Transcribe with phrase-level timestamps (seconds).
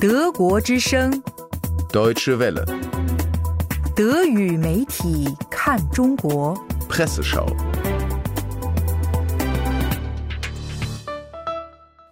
[0.00, 1.10] 德国之声
[1.92, 2.64] ，Deutsche Welle,
[3.96, 6.56] 德语媒体看中国。
[6.88, 7.46] Presseschau.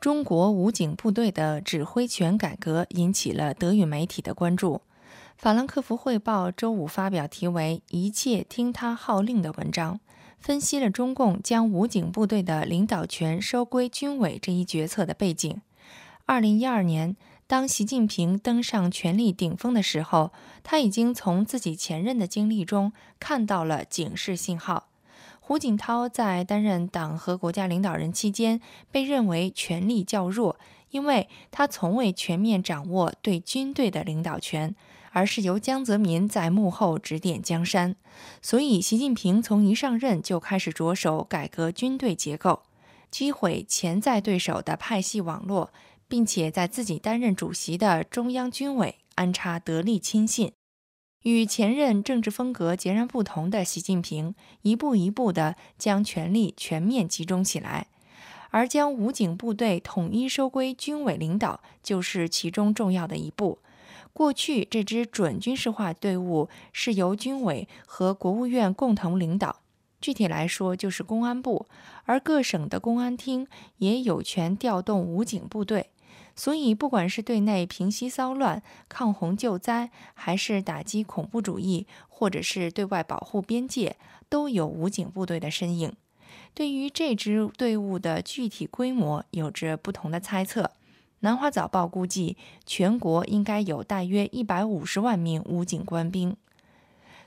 [0.01, 4.83] 中国武警部队的指挥权改革引起了德语媒体的关注。
[5.37, 10.01] 法兰克福汇报周五发表题为“一切听他号令”的文章，
[10.41, 15.61] 分析了中共将武警部队的领导权收归军委这一决策的背景。
[16.29, 17.17] 二零一二年，
[17.47, 20.33] 当习近平登上权力顶峰的时候，
[20.65, 24.89] 他已经从自己前任的经历中看到了警示信号。
[25.39, 30.59] 胡锦涛在担任党和国家领导人期间，被认为权力较弱，
[30.91, 34.75] 因为他从未全面掌握对军队的领导权，
[35.13, 37.95] 而是由江泽民在幕后指点江山。
[38.43, 42.63] 所以，习近平从一上任就开始着手改革军队结构，
[43.13, 45.71] 击毁潜在对手的派系网络，
[46.09, 50.53] 并且在自己担任主席的中央军委安插得力亲信。
[51.23, 57.89] 与前任政治风格截然不同的习近平，一步一步地将权力全面集中起来，
[58.51, 63.59] 而将武警部队统一收归军委领导，就是其中重要的一步。
[64.13, 69.63] 过去，这支准军事化队伍是由军委和国务院共同领导，
[70.01, 71.67] 具体来说就是公安部，
[72.05, 73.49] 而各省的公安厅
[73.79, 75.91] 也有权调动武警部队。
[76.37, 83.97] 所以，不管是对内平息骚乱、抗洪救灾，还是打击恐怖主义，或者是对外保护边界，
[84.29, 85.93] 都有武警部队的身影。
[86.53, 90.73] 对于这支队伍的具体规模，有着不同的猜测。
[91.21, 96.37] 南华早报估计，全国应该有大约一百五十万名武警官兵。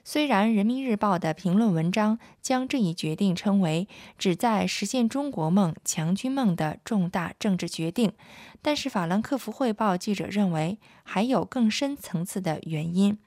[0.04, 8.14] 虽然人民日报的评论文章将这一决定称为旨在实现中国梦、强军梦的重大政治决定，
[8.62, 13.18] 但是法兰克福汇报记者认为还有更深层次的原因，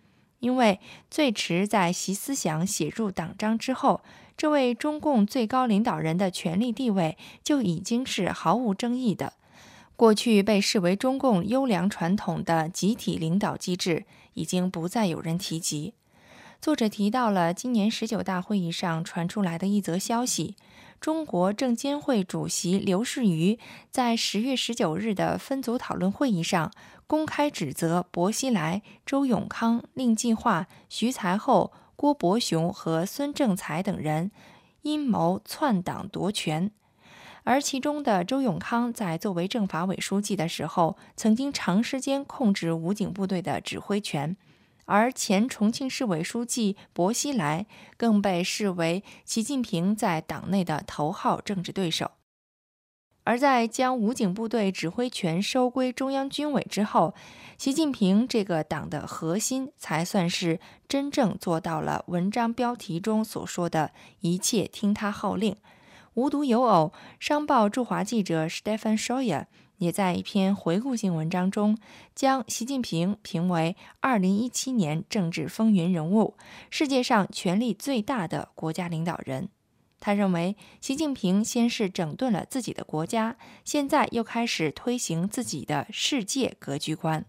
[0.41, 4.03] 因为最迟在习思想写入党章之后，
[4.37, 9.35] 这位中共最高领导人的权力地位就已经是毫无争议的。
[9.95, 15.95] 过去被视为中共优良传统的集体领导机制，已经不再有人提及。
[16.63, 20.55] 作者提到了今年十九大会议上传出来的一则消息：
[21.01, 23.59] 中国证监会主席刘士余
[23.91, 26.71] 在十月十九日的分组讨论会议上，
[27.09, 34.31] 公开指责薄熙来、周永康、令计划、徐才厚、郭伯雄和孙政才等人
[34.83, 36.71] 阴谋篡党夺权。
[37.43, 44.37] 而其中的周永康在作为政法委书记的时候，曾经长时间控制武警部队的指挥权。
[44.93, 47.65] 而前重庆市委书记薄熙来
[47.97, 52.11] 更被视为习近平在党内的头号政治对手。
[53.25, 57.15] 而在将武警部队指挥权收归中央军委之后，
[57.57, 65.57] 习近平这个党的核心才算是真正做到了文章标题中所说的一切听他号令。
[66.13, 69.47] 无独有偶，商报驻华记者 Stefan Scheuer
[69.83, 71.77] 也在一篇回顾性文章中，
[72.15, 76.37] 将习近平评为2017年政治风云人物，
[76.71, 79.49] 世界上权力最大的国家领导人。
[79.99, 87.25] 他认为，习近平先是整顿了自己的国家，现在又开始推行自己的世界格局观。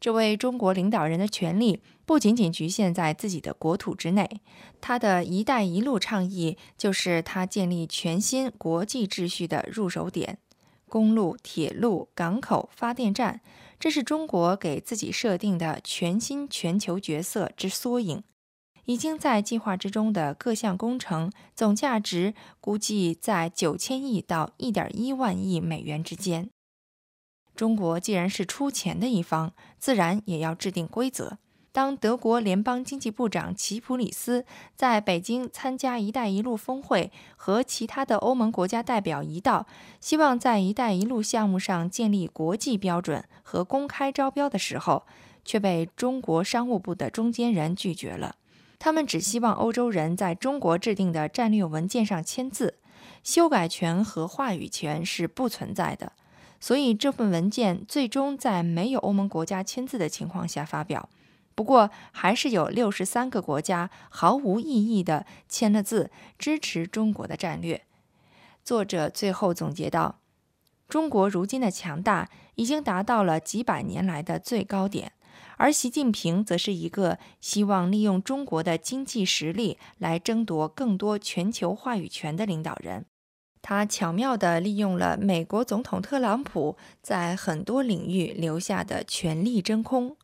[0.00, 4.40] 这位中国领导人的权力不仅仅局限在自己的国土之内，
[4.80, 10.38] 他的一带一路倡议就是他建立全新国际秩序的入手点。
[10.92, 13.40] 公路、铁路、港口、发电站，
[13.80, 18.22] 这是中国给自己设定的全新全球角色之缩影。
[18.84, 26.50] 已经在计划之中的各项工程，总价值估计在九千亿到一点一万亿美元之间。
[27.56, 31.38] 中国既然是出钱的一方，自然也要制定规则。
[31.72, 34.44] 当德国联邦经济部长齐普里斯
[34.76, 39.66] 在北京参加“一带一路”峰会，和其他的欧盟国家代表一道，
[39.98, 45.04] 希望在“一带一路”项目上建立国际标准和公开招标的时候，
[45.46, 48.36] 却被中国商务部的中间人拒绝了。
[48.78, 52.74] 他们只希望欧洲人在中国制定的战略文件上签字，
[53.24, 56.12] 修改权和话语权是不存在的。
[56.60, 61.08] 所以这份文件最终在没有欧盟国家签字的情况下发表。
[61.54, 67.84] 不过，还是有六十三个国家毫无异议地签了字，支持中国的战略。
[68.64, 70.20] 作者最后总结道
[70.88, 75.12] ：“中国如今的强大已经达到了几百年来的最高点，
[75.56, 83.04] 而习近平则是一个希望利用中国的经济实力来争夺更多全球话语权的领导人。
[83.60, 90.16] 他巧妙地利用了美国总统特朗普在很多领域留下的权力真空。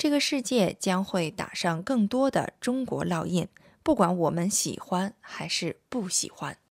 [0.00, 3.46] 这个世界将会打上更多的中国烙印，
[3.82, 6.56] 不管我们喜欢还是不喜欢。